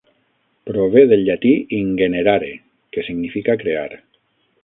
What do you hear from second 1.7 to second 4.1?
"ingenerare", que significa "crear".